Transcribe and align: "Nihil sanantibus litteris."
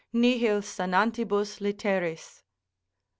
"Nihil 0.13 0.63
sanantibus 0.63 1.61
litteris." 1.61 2.41